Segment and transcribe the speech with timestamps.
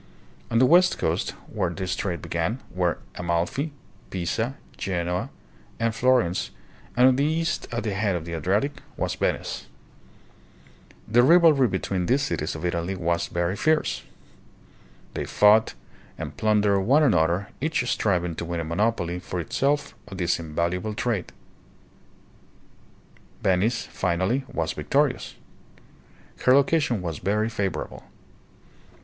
[0.49, 3.71] On the west coast, where this trade began, were Amalfi,
[4.09, 5.29] Pisa, Genoa,
[5.79, 6.49] and Florence,
[6.97, 9.67] and on the east, at the head of the Adriatic, was Venice.
[11.07, 14.01] The rivalry between these cities of Italy was very fierce.
[15.13, 15.75] They fought
[16.17, 20.95] and plundered one another, each striving to win a monopoly for itself of this invaluable
[20.95, 21.31] trade.
[23.43, 25.35] Venice, finally, was victorious.
[26.45, 28.05] Her location was very favorable.